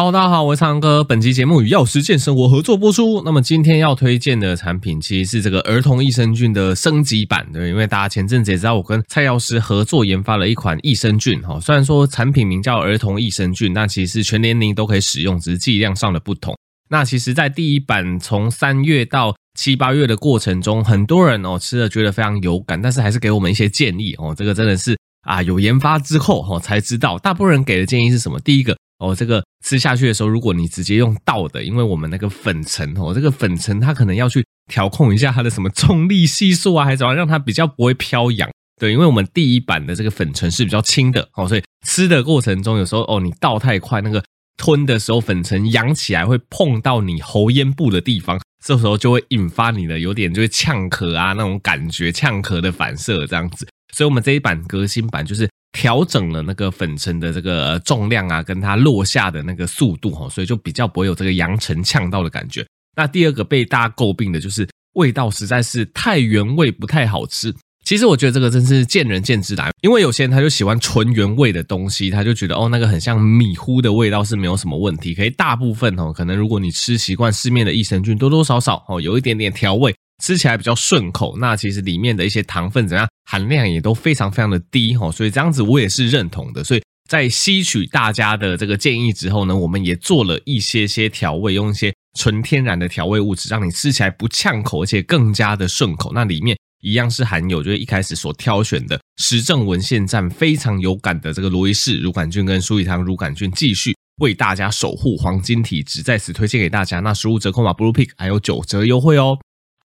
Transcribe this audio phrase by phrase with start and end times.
[0.00, 1.04] Hello，大家好，我是苍蓝鸽。
[1.04, 3.20] 本期节目与药师健生活合作播出。
[3.22, 11.60] 那么今天要推荐的产品其实是这个儿童益生菌的升级版对，因为大家前阵子也知道，我跟蔡药师合作研发了一款益生菌哈。
[11.60, 16.56] 虽然说产品名叫儿童益生菌，但其实全年龄都可以使用，只是剂量上的不同。
[16.88, 24.34] 那其实，在第一版从三月到七八月的过程中，很多人哦吃了觉得非常有感，但是还是给我们一些建议哦。
[24.34, 24.96] 这个真的是
[25.28, 28.40] 啊，有研发之后哦才知道，大部分人给的建议是什么？
[28.40, 28.74] 第一个。
[29.00, 38.48] 哦，这个吃下去的时候，如果你直接用倒的，因为我们那个粉尘哦，这个粉尘它可能要去调控一下它的什么 重力系数啊，还是怎么，让它比较不会飘扬。
[38.78, 44.22] 对，因为我们第一版的这个粉尘是比较轻的，哦，所以吃的过程中有时候哦，你倒太快，那个
[44.56, 53.66] 吞的时候粉尘扬起来会碰到你喉咽部的地方，这时候就会引发你的有点就会呛咳啊那种感觉，呛咳的反射这样子。
[53.94, 55.48] 所以我们这一版革新版就是。
[55.72, 62.66] 调整了那个粉尘的这个重量啊，跟它落下的那个速度哈，所以就比较不会有这个扬尘呛到的感觉。
[62.96, 67.54] 那第二个被大家诟病的就是味道实在是太原味，不太好吃。
[67.84, 75.14] 其实我觉得这个真是见仁见智啦，因为有些人他就喜欢纯原味的东西，他就觉得哦那个很像米糊的味道是没有什么问题。
[75.14, 79.94] 可以大部分哦，可能如果你吃习惯市面的益生菌，多多少少哦有一点点调味。
[80.22, 86.64] 吃起来比较顺口，那其实里面的一些糖分怎样含量也都非常非常的低齁，所以这样子我也是认同的。
[86.64, 96.10] 所以在吸取大家的这个建议之后呢，我们也做了一些些调味，用一些纯天然的调味物质，让你吃起来不呛口，而且更加的顺口。
[96.12, 106.98] 那里面一样是含有就是一开始所挑选的实证文献站非常有感的这个罗伊氏乳杆菌跟舒利汤乳杆菌，继续为大家守护黄金体质，在此推荐给大家。
[106.98, 109.38] 那输入折扣码 bluepick 还有九折优惠哦。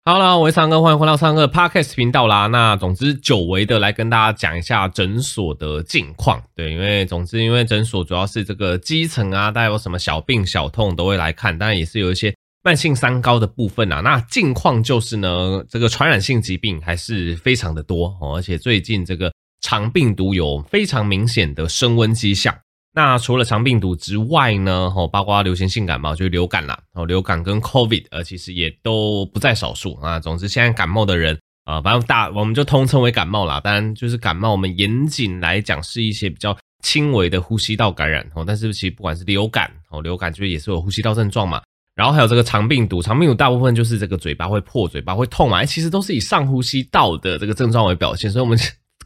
[0.07, 2.47] 好了，我是三哥，欢迎回到苍蓝鸽 Podcast 频道啦。
[2.49, 6.43] 那总之，久违的来跟大家讲一下诊所的近况。
[6.55, 14.03] 对，因为总之，因为诊所主要是这个基层啊，大家有什么小病小痛都会来看，当然也是有一些慢性三高的部分啊。
[14.03, 19.33] 那近况就是呢，这个传染性疾病还是非常的多哦，而且最近这个
[19.63, 22.55] 肠病毒有非常明显的升温迹象。
[22.97, 30.21] 那除了肠病毒之外呢，哦，包括流行性感冒，就是流感啦，哦，流感跟 COVID，呃，其实也都不在少数啊。
[30.21, 33.59] 总之，现在感冒的人啊，反正大我们就通称为感冒啦。
[33.59, 38.45] 当然，就是感冒，我们严谨来讲是一些比较轻微的呼吸道感染哦。
[38.47, 41.61] 但是其实不管是流感哦，流感就是也是有呼吸道症状嘛。
[41.97, 48.57] 然后还有这个肠病毒，肠病毒大部分就是这个嘴巴会破、嘴巴会痛嘛，其实都是以上呼吸道的这个症状为表现，所以我们。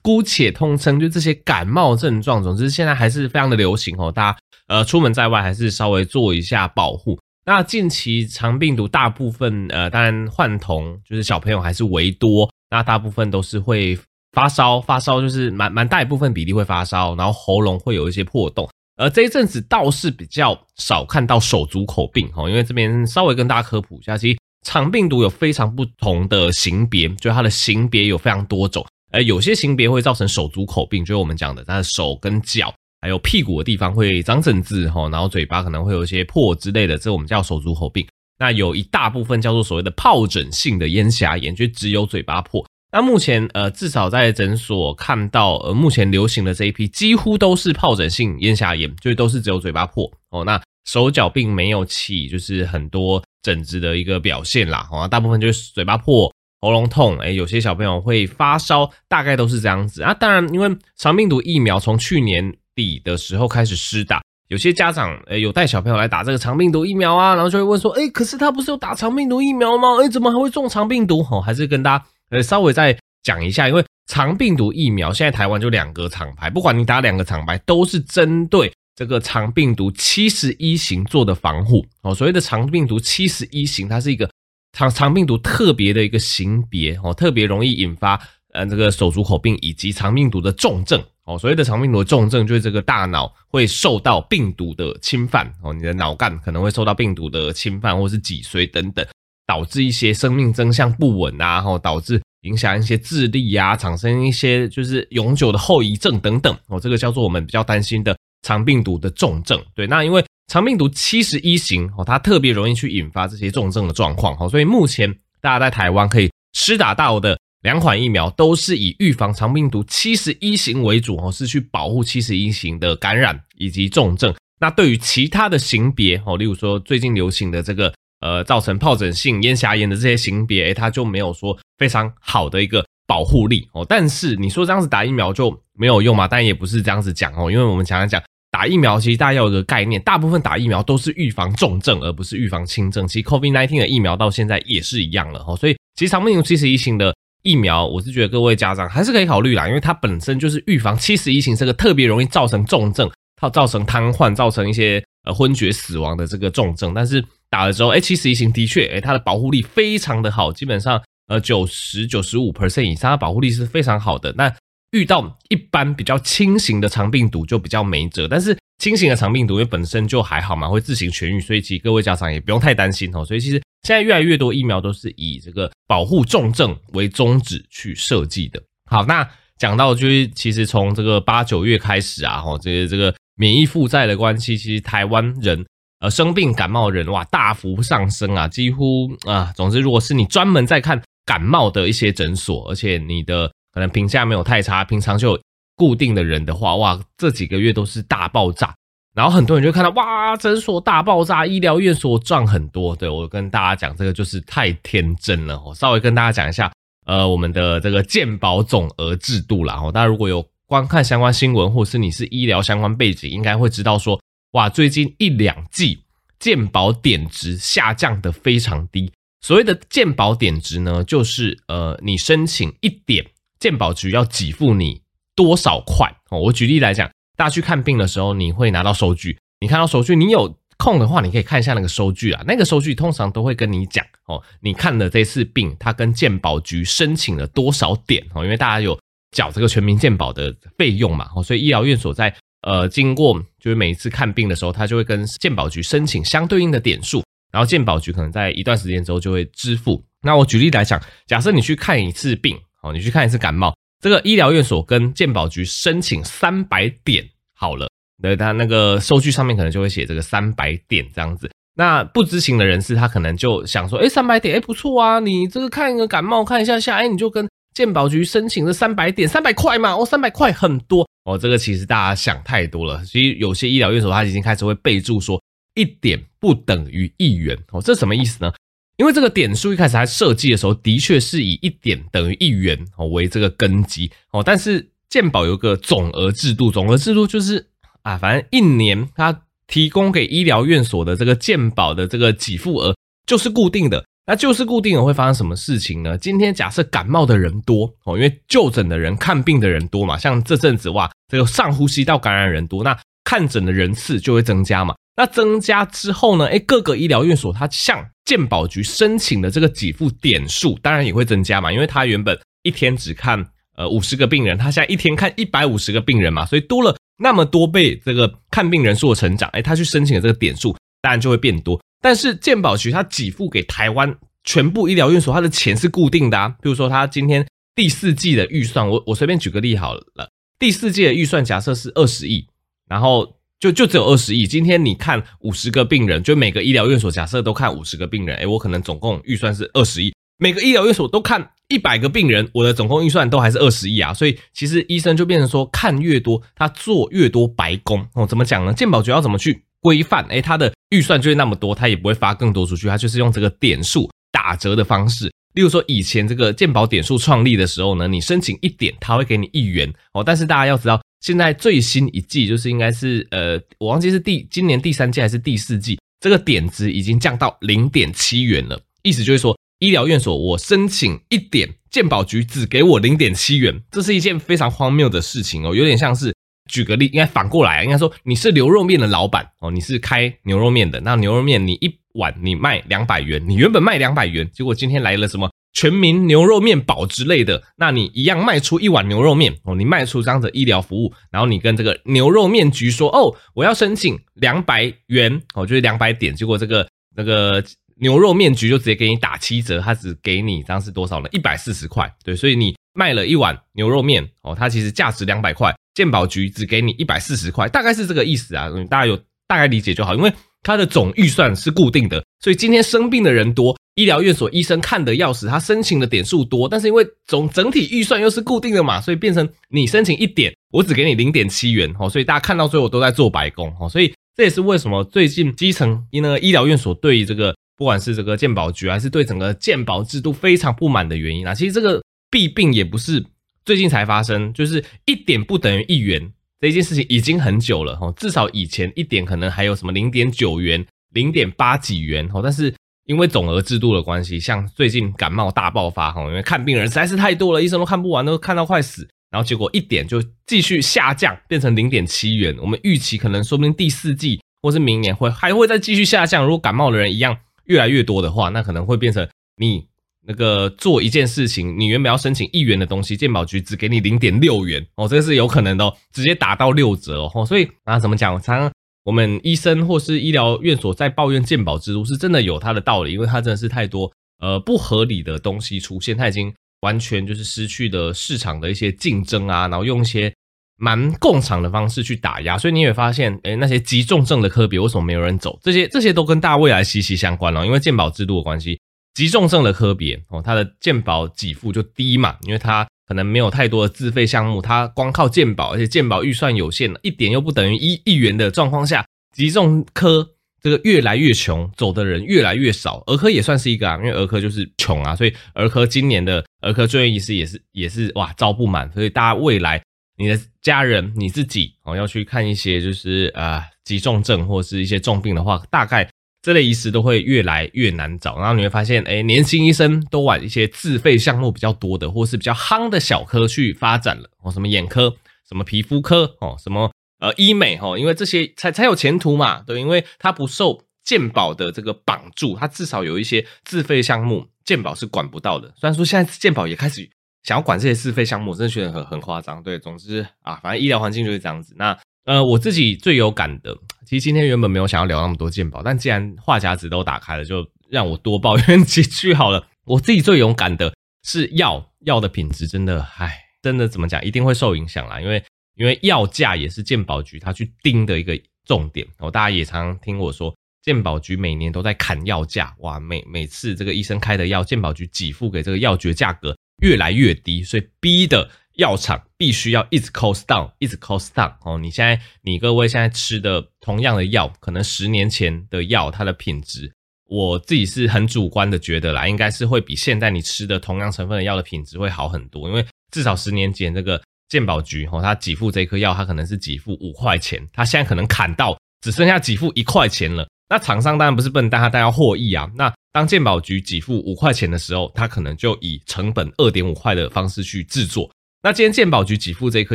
[0.02, 4.10] 姑且通称就这些感冒症状，总之现在还是非常的流行哦。
[4.10, 4.38] 大家
[4.68, 7.18] 呃出门在外还是稍微做一下保护。
[7.44, 13.98] 那近期肠病毒大部分呃当然患童就是小朋友还是为多，那大部分都是会
[14.32, 18.68] 发烧，发烧就是蛮蛮大一部分比例会发烧，然后喉咙会有一些破洞。
[18.96, 28.84] 而这一阵子倒是比较少看到手足口病哦，因为这边稍微跟大家科普一下，其实肠病毒有非常不同的型别，就它的型别有非常多种。
[29.10, 38.06] 呃，有些型别会造成手足口病，就是我们讲的，他的手跟脚还有屁股的地方会长疹子哈，然后嘴巴可能会有一些破之类的，这我们叫手足口病。
[38.38, 42.64] 那有一大部分叫做所谓的疱疹性的咽峡炎，就只有嘴巴破。
[42.92, 50.44] 那目前呃，至少在诊所看到，呃，目前流行的这一批几乎都是疱疹性咽峡炎，就都是只有嘴巴破哦。
[50.44, 56.32] 那手脚并没有起就是很多疹子的一个表现啦，哦，大部分就是嘴巴破。
[56.60, 60.12] 喉咙痛，诶，有些小朋友会发烧，大概都是这样子啊。
[60.12, 69.94] 当然，因为肠病毒疫苗从去年底的时候开始施打，有些家长诶有带小朋友来打这个肠病毒疫苗啊，然后就会问说，诶，可是他不是有打肠病毒疫苗吗？
[70.02, 71.24] 诶，怎么还会中肠病毒？
[71.30, 82.12] 哦，还是跟大家呃稍微再讲一下，因为肠病毒疫苗现在台湾就两个厂牌，不管你打两个厂牌，都是针对这个肠病毒七十一型做的防护哦。
[82.12, 84.28] 所谓的肠病毒七十一型，它是一个。
[84.72, 88.20] 肠肠病毒特别的一个型别哦，特别容易引发
[88.52, 91.38] 呃这个手足口病以及肠病毒的重症哦。
[91.38, 99.04] 所谓的肠病毒的重症，就是这个大脑会受到病毒的侵犯哦，你的脑干可能会受到病毒的侵犯，或是脊髓等等，
[99.46, 106.78] 导致一些生命征象不稳啊，然后导致影响一些智力呀，产生一些就是永久的后遗症等等哦。
[106.78, 108.16] 这个叫做我们比较担心的
[108.48, 109.62] 肠病毒的重症。
[109.74, 110.24] 对，那因为。
[110.50, 124.34] 肠病毒七十一型哦，它特别容易去引发这些重症的状况哈，所以目前大家在台湾可以施打到的两款疫苗，都是以预防肠病毒七十一型为主哦，是去保护七十一型的感染以及重症。
[124.58, 133.84] 那对于其他的型别哦，例如说最近流行的这个呃造成疱疹性咽峡炎的这些型别，它就没有说非常好的一个保护力哦。
[133.86, 136.26] 但是你说这样子打疫苗就没有用吗？
[136.26, 138.22] 但也不是这样子讲哦，因为我们常常讲。
[138.50, 143.06] 打疫苗其实大家要有个概念，大部分打疫苗都是预防重症，而不是预防轻症。
[143.06, 156.94] 其实 COVID-19 的疫苗到现在也是一样了哈，所以其实长病毒七十一型的疫苗，我是觉得各位家长还是可以考虑啦，因为它本身就是预防七十一型这个特别容易造成重症，它造成瘫痪，造成一些呃昏厥死亡的这个重症。
[156.94, 164.32] 但是打了之后，哎，七十一型的确，哎，它的保护力非常的好，基本上呃九十九十五 percent 以上，它保护力是非常好的。
[164.36, 164.52] 那
[164.92, 173.24] 遇到一般比较轻型的肠病毒就比较没辙，但是轻型的肠病毒因为本身就还好嘛，会自行痊愈，所以其实各位家长也不用太担心哦。
[173.24, 178.62] 所以其实现在越来越多疫苗都是以这个保护重症为宗旨去设计的。
[178.90, 185.66] 好，那讲到就是其实从这个八九月开始啊，哈，这个这个免疫负债的关系，其实台湾人
[186.00, 193.52] 呃生病感冒的人哇大幅上升啊，几乎啊，总之如果是你专门在看感冒的一些诊所，而且你的。
[193.78, 195.40] 可能评价没有太差，平常就有
[195.76, 198.74] 固定的人的话，哇，这几个月都是大爆炸，
[199.14, 202.96] 然后很多人就看到哇，诊所大爆炸，医疗院所赚很多。
[202.96, 205.62] 对，我跟大家讲，这个就是太天真了。
[205.64, 206.72] 我稍微跟大家讲一下，
[207.06, 209.80] 呃，我们的这个健保总额制度啦。
[209.94, 214.20] 大家如果有观看相关新闻，或是你是医疗相关背景，应该会知道说，
[214.54, 216.02] 哇，最近一两季
[216.40, 219.12] 健保点值下降的非常低。
[219.40, 223.24] 所谓的健保点值呢，就是呃，你申请一点。
[223.58, 225.02] 健保局要给付你
[225.34, 226.14] 多少块？
[226.30, 229.38] 哦，我举例来讲，大家去看病的时候，你会拿到收据。
[229.60, 232.42] 你看到收据，你有空的话，你可以看一下那个收据啊。
[232.46, 238.44] 那个收据通常都会跟你讲哦，你看的这次病，他跟健保局申请了多少点哦？
[238.44, 238.98] 因为大家有
[239.32, 242.32] 缴这个全民健保的费用嘛，哦，所以医疗院所在
[242.62, 250.04] 呃经过就是每一次看病的时候，他就会跟健保局申请相对应的点数，然后健保局可能在一段时间之后就会支付。
[250.22, 252.56] 那我举例来讲，假设你去看一次病。
[252.82, 257.88] 哦，你去看一次感冒，这个医疗院所跟健保局申请三百点好了，
[258.22, 261.50] 那他那个收据上面可能就会写这个三百点这样子。
[261.74, 273.04] 那不知情的人士，他可能就想说，诶，三百点，诶，不错啊，你这个看一个感冒看一下下，诶，你就跟健保局申请这三百点，三百块嘛，哦，三百块很多哦，这个其实大家想太多了。
[273.04, 275.40] 其实有些医疗院所他已经开始会备注说，
[275.74, 278.52] 一点不等于一元哦，这什么意思呢？
[278.98, 287.64] 因为这个点数一开始它设计的时候，的确是以一点等于一元哦为这个根基哦，但是健保有个总额制度，总额制度就是
[288.02, 296.18] 啊，反正一年它提供给医疗院所的这个健保的这个给付额就是固定的，那就是固定的会发生什么事情呢？
[296.18, 304.94] 今天假设感冒的人多哦，因为就诊的人、看病的人多嘛，像这阵子哇，这个上呼吸道感染人多，那看诊的人次就会增加嘛。
[305.14, 306.46] 那增加之后呢？
[306.46, 313.44] 诶，各个医疗院所它向健保局申请的这个给付点数，当然也会增加嘛，因为它原本一天只看
[313.76, 321.78] 呃五十个病人，它现在一天看一百五十个病人嘛，所以多了那么多倍这个看病人数的成长，诶，他去申请的这个点数当然就会变多。
[322.00, 326.48] 但是健保局它给付给台湾全部医疗院所，它的钱是固定的啊。
[326.62, 332.46] 比如说他今天第四季的预算，我我随便举个例好了，第四季的预算假设是二十亿，
[332.88, 333.34] 然后。
[333.60, 334.46] 就就只有二十亿。
[334.46, 340.12] 今天你看五十个病人，就每个医疗院所假设都看五十个病人，诶，我可能总共预算是二十亿。
[340.38, 344.14] 每个医疗院所都看一百个病人，我的总共预算都还是二十亿啊。
[344.14, 348.24] 所以其实医生就变成说，看越多，他做越多白工哦。
[348.24, 348.72] 怎么讲呢？
[348.72, 350.24] 健保局要怎么去规范？
[350.26, 355.32] 诶，他的预算就是那么多，他也不会发更多出去，他就是用这个点数打折的方式。
[355.54, 360.22] 例如说，以前这个健保点数创立的时候呢，你申请一点，他会给你一元哦。
[360.22, 361.00] 但是大家要知道。
[361.20, 368.80] 现在最新一季就是应该是呃，我忘记是第今年第三季还是第四季，这个点值已经降到零点七元了。
[369.02, 375.74] 意思就是说，医疗院所我申请一点，健保局只给我零点七元，这是一件非常荒谬的事情哦。
[375.74, 376.32] 有点像是
[376.70, 385.50] 举个例，应该反过来，应该说你是牛肉面的老板哦，你是开牛肉面的，那牛肉面你一碗你卖两百元，你原本卖两百元，结果今天来了什么？
[385.78, 397.62] 全民牛肉面保之类的，那你一样卖出一碗牛肉面哦，你卖出这样的医疗服务，然后你跟这个牛肉面局说哦，我要申请两百元哦，就是两百点，结果这个那个
[398.00, 401.28] 牛肉面局就直接给你打七折，他只给你这样是多少呢？
[401.30, 409.16] 一百四十块，对，所以你卖了一碗牛肉面哦，它其实价值两百块，健保局只给你一百四十块，大概是这个意思啊，大家有
[409.46, 410.32] 大概理解就好，因为
[410.64, 413.78] 它的总预算是固定的，所以今天生病的人多。
[413.98, 431.52] 医疗院所医生看的要死，他申请的点数多，但是因为总整体预算又是固定的嘛，所以变成你申请一点，我只给你零点七元哦，所以大家看到最后都在做白工哦，所以这也是为什么最近基层那个医疗院所对于这个不管是这个健保局还是对整个健保制度非常不满的原因啊。
[431.52, 432.00] 其实这个
[432.30, 433.24] 弊病也不是
[433.64, 442.72] 最近才发生，就是一点不等于一元这件事情已经很久了哈，至少以前一点可能还有什么零点九元、零点八几元哈，但是
[443.08, 452.54] 因为总额制度的关系，像最近感冒大爆发哈，因为看病人实在是太多了，医生都看不完，都看到快死，然后结果一点就继续下降，变成零点七元。
[452.60, 456.44] 我们预期可能说不定第四季或是明年会还会再继续下降。
[456.44, 459.88] 如果感冒的人一样越来越多的话，那可能会变成你。
[460.30, 467.46] 那个做一件事情，你原本要申请一元的东西，健保局只给你零点六元哦，这个是有可能的哦，直接打到六折哦。
[467.46, 468.34] 所以啊，怎么讲？
[468.34, 468.70] 我常常
[469.08, 480.30] 我们医生或是医疗院所在抱怨健保制度，是真的有它的道理，因为它真的是太多呃不合理的东西出现，它已经完全就是失去了市场的一些竞争啊，然后用一些
[480.76, 485.58] 蛮共场的方式去打压，所以你也发现，诶，那些急重症的科别为什么没有人走？
[485.62, 488.78] 这些这些都跟大未来息息相关哦，因为健保制度的关系。
[489.14, 499.02] 急重症的科别哦，它的健保给付就低嘛，因为它可能没有太多的自费项目，它光靠健保，而且健保预算有限，一点又不等于一亿元的状况下，
[499.34, 500.28] 急重科
[500.60, 509.82] 这个越来越穷，走的人越来越少，儿科也算是一个啊，因为儿科就是穷啊，所以儿科今年的儿科住院医师也是也是哇招不满，所以大家未来
[510.18, 516.06] 你的家人你自己哦要去看一些就是啊急重症或是一些重病的话，大概。
[516.48, 525.14] 这类医师都会越来越难找，然后你会发现，哎，年轻医生都往一些自费项目比较多的，或是比较夯的小科去发展了，哦，什么眼科、
[525.46, 535.68] 什么皮肤科，哦，什么呃医美，哦，因为这些才才有前途嘛，对，因为它不受健保的这个绑住，它至少有一些自费项目，健保是管不到的。
[535.76, 537.06] 虽然说现在健保也开始
[537.42, 541.74] 想要管这些自费项目，真的觉得很很夸张，对，总之啊，反正医疗环境就是这样子。
[541.76, 543.76] 那呃，我自己最有感的。
[544.08, 549.68] 其实今天原本没有想要聊那么多健保，但既然话匣子都打开了，就让我多抱怨 几句好了。
[549.84, 555.20] 我自己最勇敢的是药药的品质，真的，唉，真的怎么讲，一定会受影响啦。
[555.20, 559.30] 因为因为药价也是健保局他去盯的一个重点哦。
[559.30, 568.48] 大家也常常听我说，健保局每年都在砍药价，哇，每每次这个医生开的药，健保局给付给这个药局的价格越来越低，所以逼的。
[568.78, 571.76] 药厂必须要一直 cost down，一直 cost down 哦。
[571.78, 576.92] 你现在，你各位现在吃的同样的药，可能十年前的药，它的品质，
[577.28, 582.68] 我自己是很主观的觉得啦，应该是会比现在你吃的同样成分的药的品质会好很多。
[582.68, 590.46] 因为至少十年前这个健保局哦，它给付这颗药，它可能是给付五块钱，它现在可能砍到只剩下给付一块钱了。
[590.70, 592.70] 那厂商当然不是笨蛋，他当然要获益啊。
[592.76, 598.30] 那当健保局给付五块钱的时候，他可能就以成本二点五块的方式去制作。
[598.60, 599.94] 那今天健保局给付这颗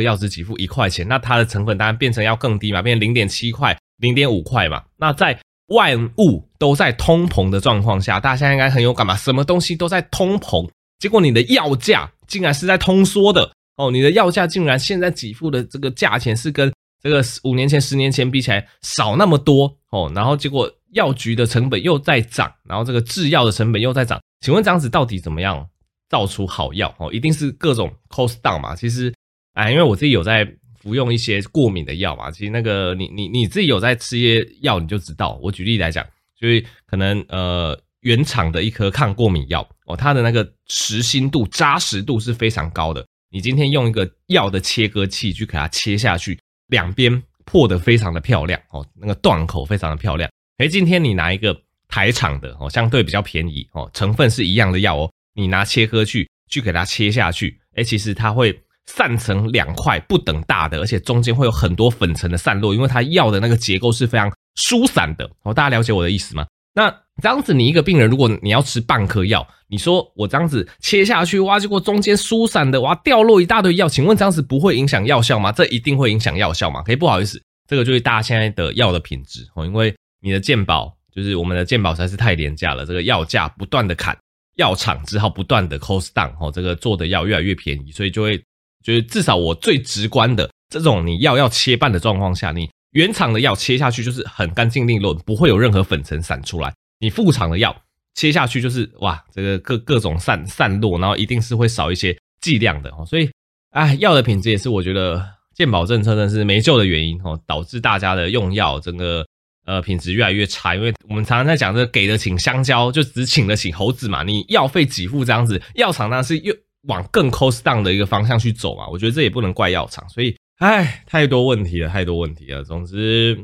[0.00, 4.82] 药只给付一块钱，那它的成本当然变成要更低嘛，变成零点七块、零点五块嘛。
[4.96, 10.68] 那在万物都在通膨的状况下，大家应该很有感嘛，什么东西都在通膨，
[10.98, 25.68] 结果你的药价竟然是在通缩的哦，你的药价竟然现在给付的这个价钱是跟这个五年前、十年前比起来少那么多哦，然后结果药局的成本又在涨，然后这个制药的成本又在涨，请问这样子到底怎么样？
[26.14, 28.76] 造出好药哦，一定是各种 cost down 嘛。
[28.76, 29.12] 其实，
[29.54, 30.48] 哎，因为我自己有在
[30.80, 32.30] 服用一些过敏的药嘛。
[32.30, 35.36] 其实那个你你你自己有在吃一些药，你就知道。
[35.42, 36.06] 我举例来讲，
[36.38, 43.04] 就是可能呃原厂的一颗抗过敏药哦，它的那个实心度、扎实度是非常高的。
[43.32, 50.30] 你今天用一个药的切割器去给它切下去，两边破得非常的漂亮哦，那个断口非常的漂亮。
[50.58, 55.10] 诶，今天你拿一个台厂的哦，相对比较便宜哦，成分是一样的药哦。
[55.34, 65.30] 你拿切割去去给它切下去，诶，其实它会散成两块不等大的，而且中间会有很多粉尘的散落，因为它药的那个结构是非常疏散的。
[65.42, 66.46] 哦，大家了解我的意思吗？
[66.76, 66.90] 那
[67.22, 75.52] 这样子，你一个病人，如果你要吃半颗药，你说我这样子切下去，哇，结果中间疏散的，哇，掉落一大堆药，请问这样子不会影响药效吗？
[75.52, 76.82] 这一定会影响药效吗？
[76.82, 84.16] 可以不好意思，这个就是大家现在的药的品质哦，因为你的健保就是我们的健保实在是太廉价了，这个药价不断的砍。
[84.56, 88.38] 药厂只好不断的 cost down，哦，这个做的药越来越便宜，所以就会
[88.82, 96.72] 就是至少我最直观的这种你药要切半的状况下，你原厂的药切下去就是很干净利落，不会有任何粉尘散出来。
[97.00, 97.74] 你副厂的药
[98.14, 103.04] 切下去就是哇，这个各各种散散落，然后一定是会少一些剂量的哦。
[103.04, 103.28] 所以，
[103.70, 109.26] 哎，药的品质也是我觉得健保政策真是没救的原因哦，导致大家的用药整个。
[109.64, 114.22] 呃，品质越来越差，因为我们常常在讲这给得起香蕉，就只请得起猴子嘛。
[114.22, 118.86] 你药费给付这样子，药厂当然是又往更 cost down 的一个方向去走嘛。
[118.88, 122.62] 我觉得这也不能怪药厂，所以，唉，太多问题了，太多问题了。
[122.62, 123.38] 总之，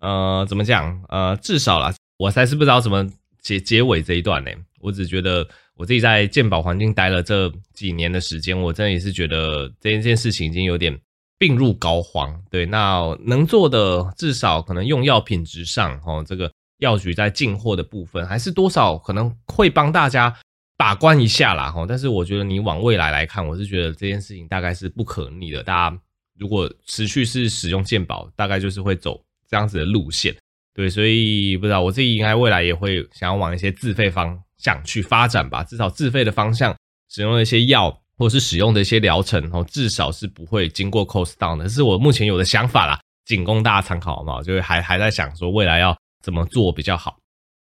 [0.00, 0.98] 呃，怎么讲？
[1.08, 3.06] 呃，至少啦，我还是不知道怎么
[3.42, 4.50] 结结尾这一段呢。
[4.80, 10.98] 我只觉得我自己在健保环境待了这几年的时间，我真的也是觉得这件事情已经有点
[11.40, 12.38] 病入膏肓。
[12.50, 20.36] 对，那能做的至少可能用药品质上，哦，这个药局在进货的部分，还是多少可能会帮大家
[20.76, 21.70] 把关一下啦。
[21.70, 25.62] 哈，但是我觉得你往未来来看，我是觉得这件事情大概是不可逆的。
[25.62, 25.98] 大家
[26.38, 29.18] 如果持续是使用健保，大概就是会走
[29.48, 30.36] 这样子的路线。
[30.74, 35.64] 对，所以不知道我自己应该未来也会想要往一些自费方向去发展吧。
[35.64, 36.76] 至少自费的方向，
[37.10, 41.66] 使用一些药或是使用的一些疗程哦，至少是不会经过 cost down 的。
[41.68, 44.42] 是我目前有的想法啦，仅供大家参考好不好？
[44.42, 47.16] 就是还还在想说未来要怎么做比较好。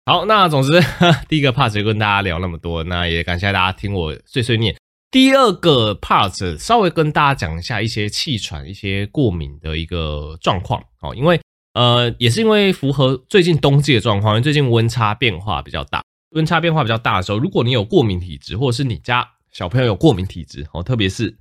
[0.06, 0.80] 好，那总之
[1.28, 4.74] 第一个 part 就跟大家聊那么多，那也感谢大家听我碎碎念。
[5.10, 11.38] 第二个 part 稍微跟大家讲一下一些气喘、一些过敏的一个状况哦，因为。
[11.74, 21.34] 呃，也是因为符合最近冬季的状况，因为最近温差变化比较大，温差变化比较大的时候，如果你有过敏体质，或者是你家小朋友有过敏体质哦，特别是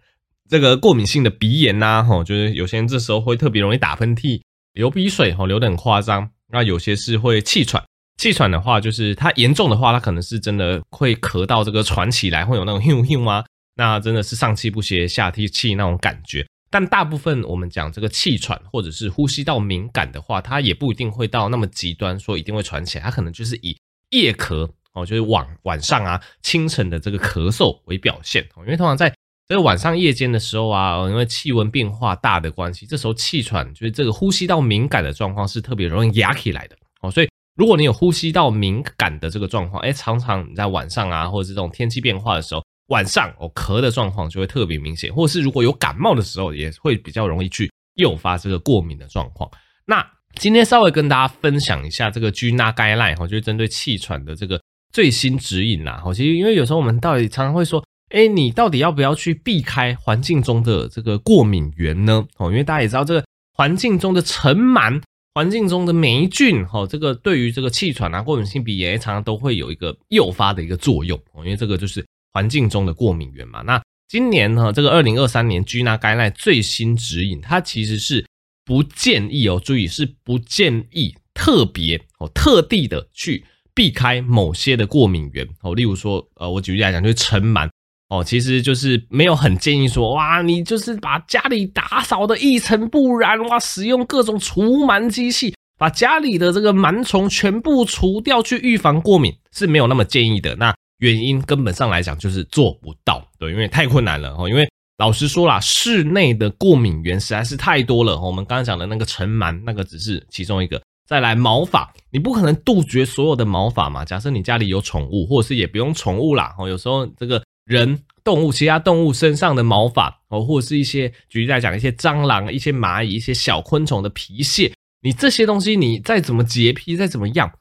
[0.50, 4.42] 这个过敏性的鼻炎呐，吼，就是有些人这时候会特别容易打喷嚏、
[4.72, 6.30] 流鼻水，吼，流得很夸张。
[6.48, 7.84] 那有些是会气喘，
[8.16, 13.44] 气喘的话，就是它严重的话，它可能是真的会咳到这个喘起来，会有那种咻咻啊，
[13.76, 16.48] 那真的是上气不接下气气那种感觉。
[16.70, 23.04] 但大部分我们讲这个气喘或者是呼吸道敏感的话，它也不一定会到那么极端，说一定会喘起来。
[23.04, 23.78] 它可能就是以
[24.12, 28.64] 夜咳哦，就是晚晚上啊、清晨的这个咳嗽为表现哦。
[28.64, 29.14] 因为通常在
[29.48, 37.12] 这个晚上夜间的时候啊，因为气温变化大的关系，这时候气喘就是这个呼吸道敏感的状况是特别容易压起来的哦。
[37.12, 42.64] 所以如果你有呼吸道敏感的这个状况，哎，常常你在晚上啊，或者这种天气变化的时候。
[42.90, 49.50] 晚上哦，咳的状况就会特别明显，或是如果有感冒的时候，也会比较容易去诱发这个过敏的状况。
[49.88, 54.62] 那今天稍微跟大家分享一下这个 GINA Guideline 哈，就是针对气喘的这个
[54.96, 56.02] 最新指引啦。
[56.04, 62.26] 哈，其实因为有时候我们到底常常会说，哎，你到底要不要去避开环境中的这个过敏源呢？
[62.38, 65.02] 哦，因为大家也知道，这个环境中的尘螨、
[65.34, 71.20] 环境中的霉菌，哈，这个对于这个气喘啊、过敏性鼻炎，常常都会有一个诱发的一个作用。
[71.34, 72.06] 哦，因为这个就是。
[72.36, 78.26] 环境中的过敏源嘛，那今年呢，这个二零二三年 GINA g u i l i n e 最新指引，它其实是
[78.66, 87.70] 不建议哦，注意是不建议特别哦特地的去避开某些的过敏源哦，例如说，呃，我举例来讲，就是尘螨
[88.08, 100.56] 哦，其实就是没有很建议说，哇，你就是把家里打扫的一尘不染，哇，使用各种除螨机器，把家里的这个螨虫全部除掉，去预防过敏是没有那么建议的。
[100.56, 104.48] 那原因根本上来讲就是做不到，对，因为太困难了哦。
[104.48, 104.66] 因为
[105.00, 108.18] 老实说啦，室内的过敏源实在是太多了。
[108.22, 110.82] 我们刚刚讲的那个尘螨，那个只是其中一个。
[111.06, 114.04] 再来毛发，你不可能杜绝所有的毛发嘛。
[114.04, 116.56] 假设你家里有宠物，或者是也不用宠物啦。
[116.58, 127.52] 哦，有时候这个人、动物、其他动物身上的毛发哦，或者是一些举例来讲，一些蟑螂、一些蚂蚁、一些小昆虫的皮屑，你这些东西你再怎么洁癖，再怎么样。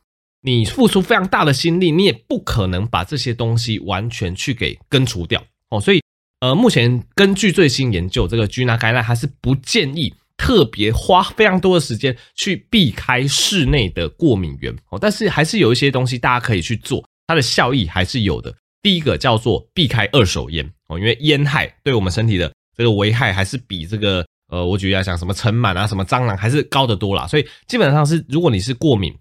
[0.47, 5.81] 你付出非常大的心力，你也不可能把这些东西完全去给根除掉哦。
[5.81, 6.03] 所以，
[6.41, 14.99] 呃，目前根据最新研究，这个 GINA 还是不建议特别花非常多的时间去避开室内的过敏源哦。
[15.01, 18.55] 但是，还是有一些东西大家可以去做，它的效益还是有的。
[18.83, 27.27] 第一个叫做避开二手烟哦，因为烟害对我们身体的这个危害还是比这个呃，我举例来讲，什么尘螨啊、什么蟑螂还是高得多啦。
[27.27, 29.15] 所以，基本上是如果你是过敏。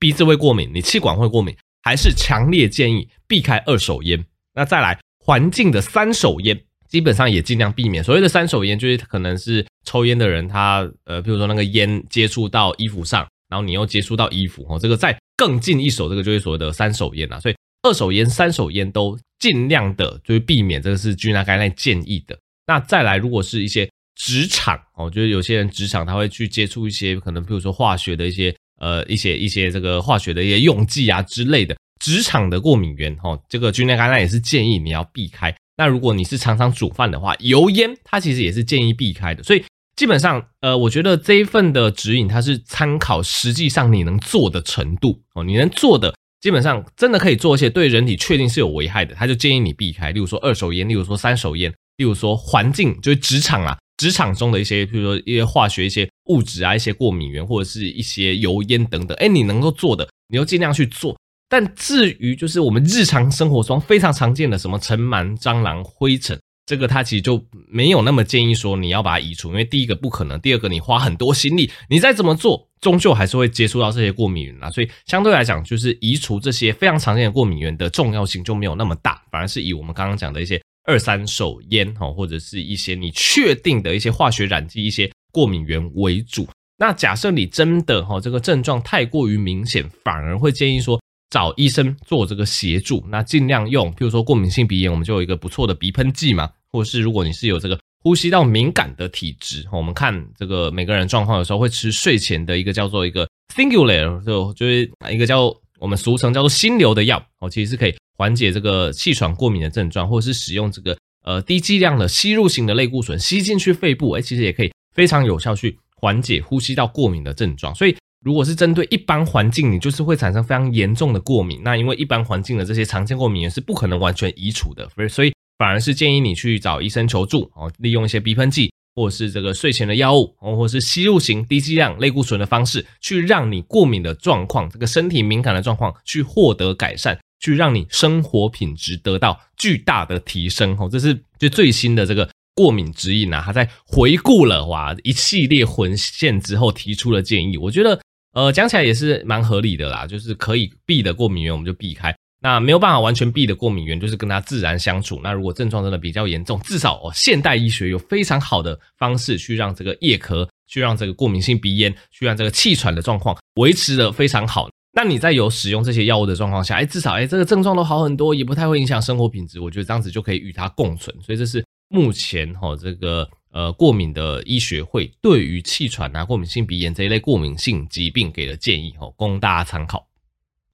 [0.00, 4.24] 鼻子会过敏，你气管会过敏，还是强烈建议避开二手烟。
[4.54, 6.56] 那再来环境的三手烟，
[6.88, 8.02] 基本上也尽量避免。
[8.02, 17.38] 所谓的三手烟，就是可能是抽烟的人他呃，比如说那个烟接触到衣服上，然后你又接触到衣服哦，这个再更近一手，这个就是所谓的三手烟啊。
[17.38, 22.38] 所以二手烟、三手烟都尽量的就是避免，这个是 GINA Guideline 建议的。
[22.66, 28.54] 那再来，如果是一些职场哦，就是有些人职场他会去接触一些可能比如说化学的一些。
[28.80, 35.52] 呃，一些一些这个化学的一些用剂啊之类的，职场的过敏源哈，这个 GINA Guideline 也是建议你要避开。
[35.78, 39.42] 那如果你是常常煮饭的话，油烟它其实也是建议避开的。
[39.42, 39.64] 所以
[39.96, 50.12] 基本上，呃，我觉得这一份的指引它是参考实际上你能做的程度哦，你能做的基本上真的可以做一些对人体确定是有危害的，他就建议你避开。
[50.12, 53.78] 例如说二手烟，例如说三手烟，例如说环境就是职场啊。
[53.98, 61.18] 职场中的一些，比如说一些化学、一些物质啊，一些过敏源或者是一些油烟等等，哎，你能够做的，你就尽量去做。
[61.48, 74.70] 但至于就是我们日常生活中非常常见的什么尘螨、蟑螂、灰尘，这个它其实就没有那么建议说你要把它移除，因为第一个不可能，第二个你花很多心力，你再怎么做，终究还是会接触到这些过敏源啦。
[74.70, 80.60] 所以相对来讲，就是移除这些非常常见的过敏源的重要性就没有那么大，反而是以我们刚刚讲的一些。
[80.84, 86.48] 二三手烟哈，或者是一些你确定的一些化学染剂、一些过敏源为主。
[86.78, 90.98] 那假设你真的哈这个症状太过于明显，反而会建议说
[91.30, 93.04] 找医生做这个协助。
[93.08, 107.94] 那尽量用，譬如说过敏性鼻炎，我们就有一个不错的鼻喷剂嘛，或者是如果你是有这个呼吸道敏感的体质，我们看这个每个人状况的时候会吃睡前的一个叫做一个 Singulair，就就是一个叫我们俗称叫做心流的药哦，其实是可以。
[108.20, 117.72] 缓解这个气喘过敏的症状，或者是使用这个呃低剂量的吸入型的类固醇吸进去肺部，哎，其实也可以非常有效去缓解呼吸道过敏的症状。
[117.76, 121.60] 所以，如果是针对一般环境，你就是会产生非常严重的过敏。
[121.62, 137.18] 那因为一般环境的这些常见过敏源是不可能完全移除的，所以反而是建议你去找医生求助哦，利用一些鼻喷剂，或者是这个睡前的药物，或者是吸入型低剂量类固醇的方式，去让你过敏的状况，这个身体敏感的状况去获得改善。
[137.40, 148.00] 去让你生活品质得到巨大的提升哦，这是就最新的这个过敏指引啊，他在回顾了哇一系列文献之后提出了建议，我觉得
[148.38, 155.20] 呃讲起来也是蛮合理的啦，就是可以避的过敏源我们就避开，那没有办法完全避的过敏源就是跟它自然相处。
[155.22, 164.68] 那如果症状真的比较严重，至少哦现代医学有非常好的方式去让这个夜咳，去让这个过敏性鼻炎，去让这个气喘的状况维持的非常好。
[164.92, 169.60] 那你在有使用这些药物的状况下，哎，至少哎，这个症状都好很多，也不太会影响生活品质。
[169.60, 171.14] 我觉得这样子就可以与它共存。
[171.22, 180.06] 所以这是目前哈这个呃过敏的医学会对于气喘啊、过敏性鼻炎这一类过敏性疾病给的建议哈，供大家参考。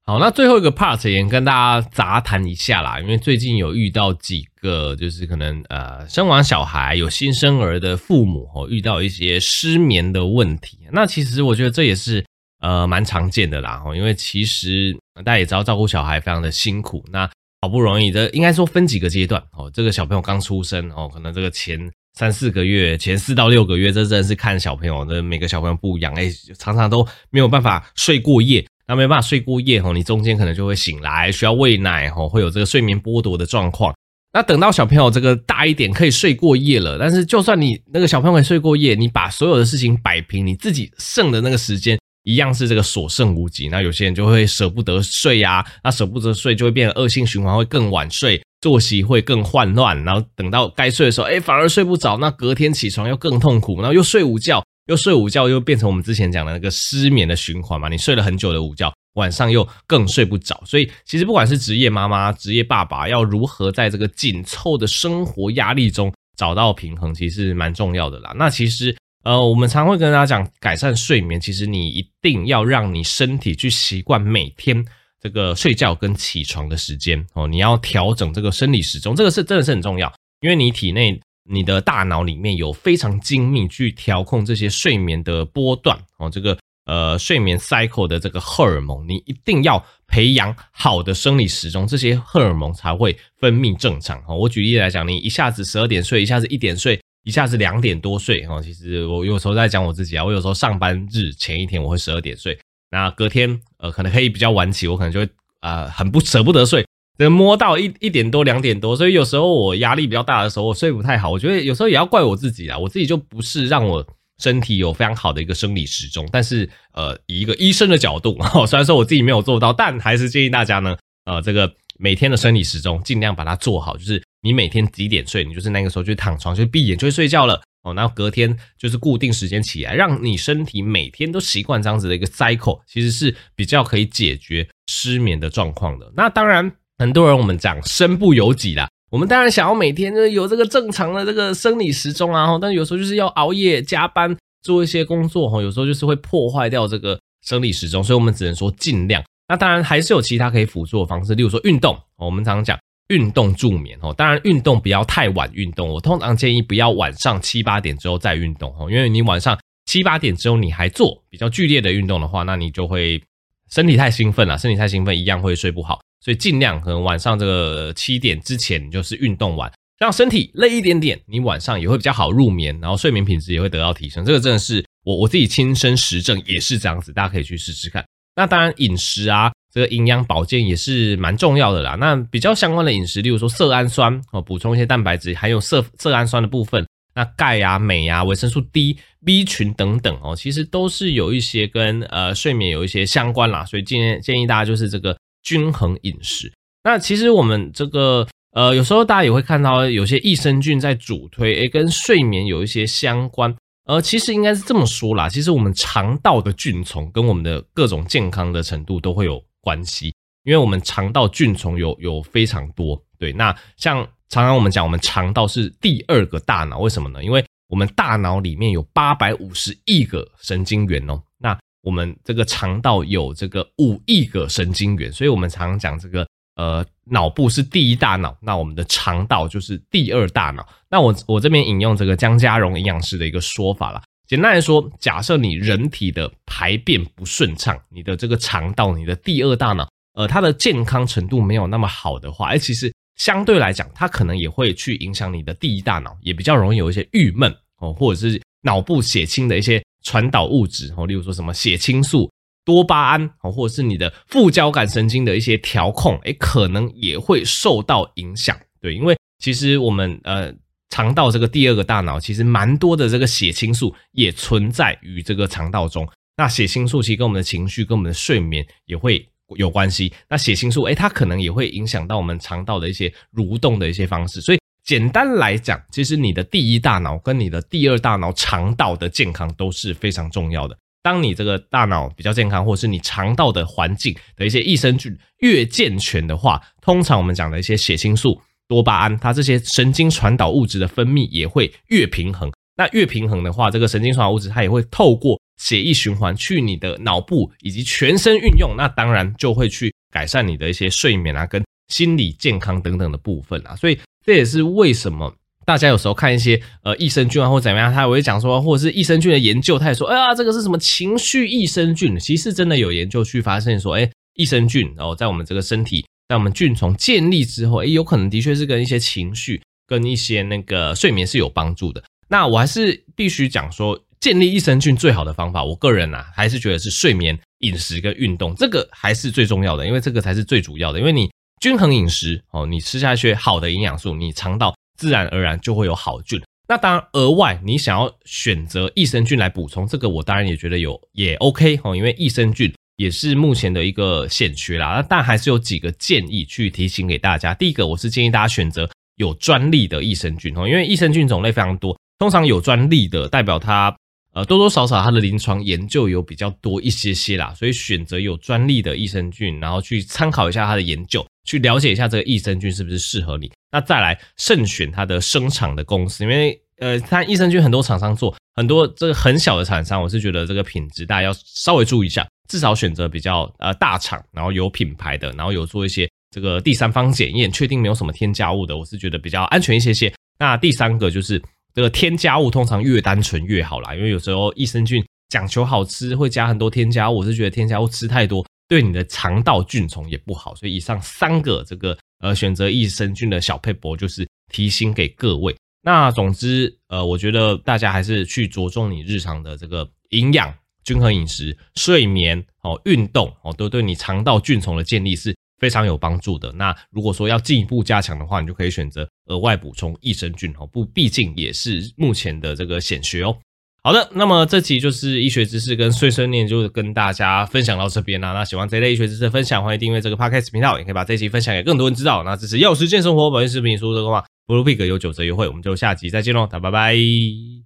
[0.05, 10.81] 好，那最后一个 part 也跟大家杂谈一下啦，因为最近有遇到几个就是可能呃生完小孩有新生儿的父母哦，遇到一些失眠的问题。
[10.93, 12.25] 那其实我觉得这也是。
[12.61, 17.05] 呃，蛮常见的啦，因为其实大家也知道，照顾小孩非常的辛苦。
[17.13, 17.29] 那
[17.61, 19.71] 好不容易的，应该说分几个阶段哦。
[19.75, 21.79] 这个小朋友刚出生哦，可能这个前
[22.15, 28.65] 三四个月，前四到六个月，这真的是看小朋友的每个小朋友不一样，哎，常常都没有办法睡过夜。
[28.87, 33.95] 那没办法睡过夜哦，你中间可能就会醒来，需要喂奶哦，会有这个睡眠剥夺的状况。
[34.33, 41.99] 那等到小朋友这个大一点，可以睡过夜了，但是就算你那个小朋友可以睡过夜，你把所有的事情摆平，你自己剩的那个时间。
[42.25, 68.33] 一样是这个所剩无几，那有些人就会舍不得睡呀，那舍不得睡就会变成恶性循环，会更晚睡，作息会更混乱，然后等到该睡的时候，哎，反而睡不着，那隔天起床又更痛苦，然后又睡午觉，又睡午觉，又变成我们之前讲的那个失眠的循环嘛，你睡了很久的午觉，晚上又更睡不着，所以其实不管是职业妈妈、职业爸爸，要如何在这个紧凑的生活压力中找到平衡，其实蛮重要的啦。
[68.35, 68.97] 那其实。
[69.25, 74.85] 呃，我们常会跟大家讲，改善睡眠，其实你一定要让你身体去习惯每天
[75.19, 94.37] 这个睡觉跟起床的时间哦，你要调整这个生理时钟，这个是真的是很重要，因为你体内你的大脑里面有非常精密去调控这些睡眠的波段哦，这个呃睡眠 cycle 的这个荷尔蒙，你一定要培养好的生理时钟，这些荷尔蒙才会分泌正常哦。
[94.37, 97.01] 我举例来讲，你一下子十二点睡，一下子一点睡。
[97.25, 102.57] 一下子两点多睡哈，其实我有时候在讲我自己啊，我有时候上班日前一天我会十二点睡，
[102.91, 105.27] 那隔天呃可能可以比较晚起，我可能就会
[105.61, 106.87] 啊、呃、很不舍不得睡，
[107.19, 111.31] 能摸到一一点多两点多，所以有时候我压力比较大的时候，我睡不太好。
[111.31, 114.07] 我觉得有时候也要怪我自己啊，我自己就不是让我
[114.39, 124.23] 身体有非常好的一个生理时钟，但是呃以一个医生的角度，虽然说我自己没有做到，但还是建议大家呢，呃这个每天的生理时钟尽量把它做好，就是。
[124.47, 127.95] 你每天几点睡，你就是那个时候就躺床就闭眼就会睡觉了哦。
[127.95, 136.13] 然后隔天就是固定时间起来，让你身体每天都习惯这样子的一个 cycle，其实是比较可以解决失眠的状况的。
[136.15, 149.25] 那当然，很多人我们讲身不由己啦，我们当然想要每天就是有这个正常的这个生理时钟啊，但有时候就是要熬夜加班做一些工作哈，有时候就是会破坏掉这个生理时钟，所以我们只能说尽量。
[149.49, 152.79] 那当然还是有其他可以辅助的方式，例如说运动，我们常常讲。
[153.09, 163.23] 运动助眠哦，当然运动不要太晚运动，我通常建议不要晚上七八点之后再运动哦，因为你晚上七八点之后你还做比较剧烈的运动的话，那你就会
[163.71, 174.25] 身体太兴奋了，身体太兴奋一样会睡不好，所以尽量可能晚上这个七点之前你就是运动完，让身体累一点点，你晚上也会比较好入眠，然后睡眠品质也会得到提升。
[174.25, 178.03] 这个真的是我我自己亲身实证，也是这样子，大家可以去试试看。
[178.37, 179.53] 那当然饮食啊。
[179.73, 181.97] 这个营养保健也是蛮重要的啦。
[181.99, 186.87] 那比较相关的饮食，例如说色氨酸哦，补充一些蛋白质，还有色色氨酸的部分。
[187.13, 193.65] 那钙啊、镁啊、维生素 D、B 群等等哦，其实都是有一些跟呃睡眠有一些相关啦。
[193.65, 196.53] 所以建议建议大家就是这个均衡饮食。
[196.85, 203.53] 那其实我们这个呃，有时候大家也会看到有些益生菌在主推，诶，跟睡眠有一些相关。
[203.85, 212.99] 呃，其实应该是这么说啦，其实我们肠道的菌丛跟我们的各种健康的程度都会有关系，因为我们肠道菌丛有有非常多。
[213.19, 217.23] 对，那像常常我们讲，我们肠道是第二个大脑，为什么呢？
[217.23, 226.27] 因为我们大脑里面有八百五十亿个神经元哦，那我们这个肠道有这个五亿个神经元，所以我们常常讲这个。
[226.57, 230.65] 呃，脑部是第一大脑，那我们的肠道就是第二大脑。
[230.89, 252.31] 那我我这边引用这个江家荣营养师的一个说法啦，简单来说，假设你人体的排便不顺畅，你的这个肠道，你的第二大脑，呃，它的健康程度没有那么好的话，哎，其实相对来讲，它可能也会去影响你的第一大脑，也比较容易有一些郁闷哦，或者是脑部血清的一些传导物质哦，例如说什么血清素。
[252.65, 258.57] 多巴胺哦，或者是你的副交感神经的一些调控，诶，可能也会受到影响。
[258.81, 260.53] 对，因为其实我们呃
[260.91, 266.09] 肠道这个第二个大脑，其实蛮多的这个血清素也存在于这个肠道中。
[266.37, 270.13] 那血清素其实跟我们的情绪、跟我们的睡眠也会有关系。
[270.29, 274.41] 那血清素诶，它可能也会影响到我们肠道的一些蠕动的一些方式。
[274.41, 280.77] 所以简单来讲，其实你的第一大脑跟你的第二大脑肠道的健康都是非常重要的。
[281.05, 292.51] 当你这个大脑比较健康，或者是你肠道的环境的一些益生菌越健全的话，通常我们讲的一些血清素、多巴胺，它这些神经传导物质的分泌也会越平衡。
[292.75, 303.77] 那越平衡的话，这个神经传导物质它也会透过血液循环去你的脑部以及全身运用，那当然就会去改善你的一些睡眠啊、跟心理健康等等的部分啊。
[303.77, 305.35] 所以这也是为什么。
[305.65, 312.19] 大家有时候看一些呃益生菌啊或怎么样，他也会讲说，或者是益生菌的研究，他也说，哎呀，这个是什么情绪益生菌？
[312.19, 322.03] 其实真的有研究去发现说，哎，益生菌哦在我们这个身体，在我们菌丛建立之后，哎，有可能的确是跟一些情绪跟一些那个睡眠是有帮助的。
[322.29, 330.99] 那我还是必须讲说，建立益生菌最好的方法，我个人啊还是觉得是睡眠、饮食跟运动，这个还是最重要的，因为这个才是最主要的。
[330.99, 334.75] 因为你均衡饮食哦，你吃下去好的营养素，你肠道。
[334.97, 336.41] 自然而然就会有好菌。
[336.67, 344.95] 那当然，额外你想要选择益生菌来补充，这个我当然也觉得有也 OK 哦，因为益生菌也是目前的一个显缺啦。
[344.95, 347.53] 那但还是有几个建议去提醒给大家。
[347.53, 353.95] 第一个，我是建议大家选择有专利的益生菌哦，因为益生菌种类非常多，通常有专利的代表它
[354.33, 361.25] 呃多多少少它的临床研究有比较多一些些啦，所以选择有专利的益生菌，然后去参考一下它的研究。
[361.45, 380.13] 去了解一下这个益生菌是不是适合你，那再来慎选它的生产的公司，因为呃，它益生菌很多厂商做，很多这个很小的厂商，我是觉得这个品质大家要稍微注意一下，至少选择比较呃大厂，然后有品牌的，然后有做一些这个第三方检验，确定没有什么添加物的，我是觉得比较安全一些些。
[380.39, 381.41] 那第三个就是
[381.75, 388.45] 这个添加物通常越单纯越好啦，因为有时候益生菌讲求好吃，会加很多添加物，我是觉得添加物吃太多。
[388.69, 395.55] 对你的肠道菌丛也不好，所以以上三个这个呃选择益生菌的小撇步就是提醒给各位。
[395.83, 406.51] 那总之呃，我觉得大家还是去着重你日常的这个营养、均衡饮食、睡眠哦、运动哦，都对你肠道菌丛的建立是非常有帮助的。
[406.53, 413.37] 那如果说要进一步加强的话，你就可以选择额外补充益生菌哦，不，毕竟也是目前的这个显学哦。
[413.85, 418.33] 好的，那么这期就是医学知识跟碎碎念，就跟大家分享到这边啦。
[418.33, 422.23] 那喜欢这类医学知识的分享，欢迎订阅这个 podcast 频道，也可以把这期分享给更多人知道。
[422.25, 427.65] 那支持药师健生活保健食品输入的话不如 pick 有九折优惠，我们就下集再见喽，大家拜拜。